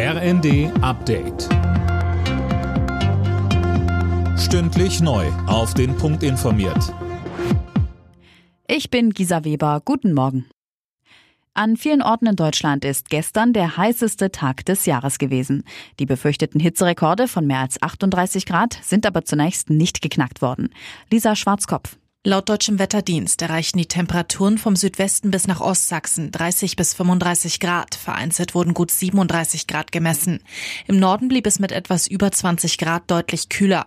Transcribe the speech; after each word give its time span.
RND 0.00 0.70
Update. 0.80 1.48
Stündlich 4.38 5.00
neu. 5.00 5.26
Auf 5.48 5.74
den 5.74 5.96
Punkt 5.96 6.22
informiert. 6.22 6.94
Ich 8.68 8.90
bin 8.90 9.10
Gisa 9.10 9.42
Weber. 9.42 9.82
Guten 9.84 10.14
Morgen. 10.14 10.46
An 11.52 11.76
vielen 11.76 12.00
Orten 12.00 12.28
in 12.28 12.36
Deutschland 12.36 12.84
ist 12.84 13.10
gestern 13.10 13.52
der 13.52 13.76
heißeste 13.76 14.30
Tag 14.30 14.64
des 14.66 14.86
Jahres 14.86 15.18
gewesen. 15.18 15.64
Die 15.98 16.06
befürchteten 16.06 16.60
Hitzerekorde 16.60 17.26
von 17.26 17.44
mehr 17.44 17.58
als 17.58 17.82
38 17.82 18.46
Grad 18.46 18.78
sind 18.80 19.04
aber 19.04 19.24
zunächst 19.24 19.68
nicht 19.68 20.00
geknackt 20.00 20.42
worden. 20.42 20.72
Lisa 21.10 21.34
Schwarzkopf. 21.34 21.96
Laut 22.28 22.50
deutschem 22.50 22.78
Wetterdienst 22.78 23.40
erreichten 23.40 23.78
die 23.78 23.86
Temperaturen 23.86 24.58
vom 24.58 24.76
Südwesten 24.76 25.30
bis 25.30 25.46
nach 25.46 25.62
Ostsachsen 25.62 26.30
30 26.30 26.76
bis 26.76 26.92
35 26.92 27.58
Grad. 27.58 27.94
Vereinzelt 27.94 28.54
wurden 28.54 28.74
gut 28.74 28.90
37 28.90 29.66
Grad 29.66 29.92
gemessen. 29.92 30.40
Im 30.86 30.98
Norden 30.98 31.28
blieb 31.28 31.46
es 31.46 31.58
mit 31.58 31.72
etwas 31.72 32.06
über 32.06 32.30
20 32.30 32.76
Grad 32.76 33.10
deutlich 33.10 33.48
kühler. 33.48 33.86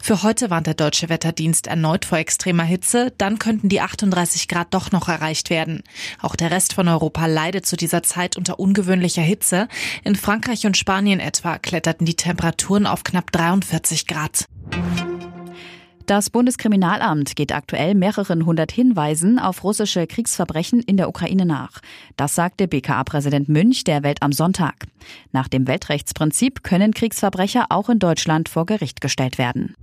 Für 0.00 0.22
heute 0.22 0.48
warnt 0.48 0.68
der 0.68 0.72
deutsche 0.72 1.10
Wetterdienst 1.10 1.66
erneut 1.66 2.06
vor 2.06 2.16
extremer 2.16 2.62
Hitze. 2.62 3.12
Dann 3.18 3.38
könnten 3.38 3.68
die 3.68 3.82
38 3.82 4.48
Grad 4.48 4.72
doch 4.72 4.90
noch 4.90 5.10
erreicht 5.10 5.50
werden. 5.50 5.82
Auch 6.18 6.34
der 6.34 6.50
Rest 6.50 6.72
von 6.72 6.88
Europa 6.88 7.26
leidet 7.26 7.66
zu 7.66 7.76
dieser 7.76 8.02
Zeit 8.02 8.38
unter 8.38 8.58
ungewöhnlicher 8.58 9.20
Hitze. 9.20 9.68
In 10.02 10.16
Frankreich 10.16 10.64
und 10.64 10.78
Spanien 10.78 11.20
etwa 11.20 11.58
kletterten 11.58 12.06
die 12.06 12.16
Temperaturen 12.16 12.86
auf 12.86 13.04
knapp 13.04 13.30
43 13.32 14.06
Grad. 14.06 14.46
Das 16.06 16.30
Bundeskriminalamt 16.30 17.36
geht 17.36 17.52
aktuell 17.52 17.94
mehreren 17.94 18.44
hundert 18.44 18.72
Hinweisen 18.72 19.38
auf 19.38 19.62
russische 19.62 20.06
Kriegsverbrechen 20.06 20.80
in 20.80 20.96
der 20.96 21.08
Ukraine 21.08 21.46
nach. 21.46 21.80
Das 22.16 22.34
sagte 22.34 22.66
BKA-Präsident 22.66 23.48
Münch 23.48 23.84
der 23.84 24.02
Welt 24.02 24.22
am 24.22 24.32
Sonntag. 24.32 24.86
Nach 25.30 25.48
dem 25.48 25.66
Weltrechtsprinzip 25.68 26.64
können 26.64 26.92
Kriegsverbrecher 26.92 27.66
auch 27.70 27.88
in 27.88 28.00
Deutschland 28.00 28.48
vor 28.48 28.66
Gericht 28.66 29.00
gestellt 29.00 29.38
werden. 29.38 29.74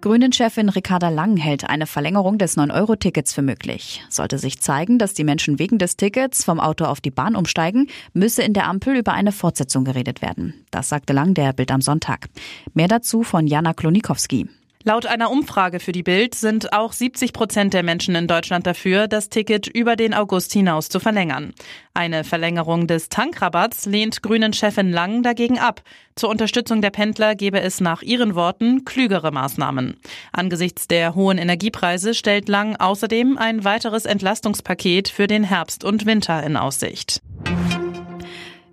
Grünen-Chefin 0.00 0.68
Ricarda 0.68 1.08
Lang 1.08 1.36
hält 1.36 1.68
eine 1.68 1.86
Verlängerung 1.86 2.38
des 2.38 2.56
9-Euro-Tickets 2.56 3.34
für 3.34 3.42
möglich. 3.42 4.04
Sollte 4.08 4.38
sich 4.38 4.60
zeigen, 4.60 5.00
dass 5.00 5.12
die 5.12 5.24
Menschen 5.24 5.58
wegen 5.58 5.78
des 5.78 5.96
Tickets 5.96 6.44
vom 6.44 6.60
Auto 6.60 6.84
auf 6.84 7.00
die 7.00 7.10
Bahn 7.10 7.34
umsteigen, 7.34 7.88
müsse 8.12 8.42
in 8.42 8.52
der 8.52 8.68
Ampel 8.68 8.96
über 8.96 9.12
eine 9.12 9.32
Fortsetzung 9.32 9.84
geredet 9.84 10.22
werden. 10.22 10.64
Das 10.70 10.88
sagte 10.88 11.14
Lang 11.14 11.34
der 11.34 11.52
Bild 11.52 11.72
am 11.72 11.80
Sonntag. 11.80 12.28
Mehr 12.74 12.86
dazu 12.86 13.24
von 13.24 13.48
Jana 13.48 13.74
Klonikowski. 13.74 14.48
Laut 14.88 15.04
einer 15.04 15.30
Umfrage 15.30 15.80
für 15.80 15.92
die 15.92 16.02
Bild 16.02 16.34
sind 16.34 16.72
auch 16.72 16.94
70 16.94 17.34
Prozent 17.34 17.74
der 17.74 17.82
Menschen 17.82 18.14
in 18.14 18.26
Deutschland 18.26 18.66
dafür, 18.66 19.06
das 19.06 19.28
Ticket 19.28 19.66
über 19.66 19.96
den 19.96 20.14
August 20.14 20.54
hinaus 20.54 20.88
zu 20.88 20.98
verlängern. 20.98 21.52
Eine 21.92 22.24
Verlängerung 22.24 22.86
des 22.86 23.10
Tankrabatts 23.10 23.84
lehnt 23.84 24.22
Grünen-Chefin 24.22 24.90
Lang 24.90 25.22
dagegen 25.22 25.58
ab. 25.58 25.82
Zur 26.16 26.30
Unterstützung 26.30 26.80
der 26.80 26.88
Pendler 26.88 27.34
gebe 27.34 27.60
es 27.60 27.82
nach 27.82 28.00
ihren 28.00 28.34
Worten 28.34 28.86
klügere 28.86 29.30
Maßnahmen. 29.30 30.00
Angesichts 30.32 30.88
der 30.88 31.14
hohen 31.14 31.36
Energiepreise 31.36 32.14
stellt 32.14 32.48
Lang 32.48 32.74
außerdem 32.76 33.36
ein 33.36 33.64
weiteres 33.64 34.06
Entlastungspaket 34.06 35.10
für 35.10 35.26
den 35.26 35.44
Herbst 35.44 35.84
und 35.84 36.06
Winter 36.06 36.42
in 36.42 36.56
Aussicht. 36.56 37.20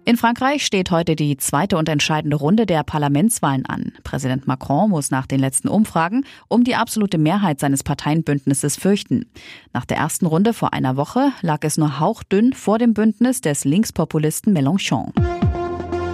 In 0.08 0.17
Frankreich 0.17 0.64
steht 0.64 0.92
heute 0.92 1.16
die 1.16 1.36
zweite 1.38 1.78
und 1.78 1.89
entscheidende 1.89 2.38
Runde 2.38 2.67
der 2.67 2.84
Parlamentswahlen 2.84 3.66
an. 3.66 3.92
Präsident 4.03 4.45
Macron 4.45 4.92
muss 4.92 5.09
nach 5.09 5.25
den 5.25 5.39
letzten 5.39 5.67
Umfragen 5.67 6.25
um 6.48 6.64
die 6.64 6.75
absolute 6.75 7.17
Mehrheit 7.17 7.59
seines 7.59 7.81
Parteienbündnisses 7.81 8.76
fürchten. 8.76 9.26
Nach 9.73 9.83
der 9.83 9.98
ersten 9.98 10.28
Runde 10.28 10.53
vor 10.53 10.73
einer 10.73 10.95
Woche 10.95 11.31
lag 11.42 11.58
es 11.61 11.78
nur 11.78 12.00
hauchdünn 12.00 12.53
vor 12.53 12.78
dem 12.78 12.94
Bündnis 12.94 13.42
des 13.42 13.66
Linkspopulisten 13.66 14.56
Mélenchon. 14.56 15.11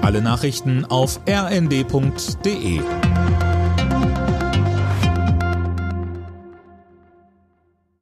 Alle 0.01 0.21
Nachrichten 0.21 0.85
auf 0.85 1.19
rnd.de 1.27 2.79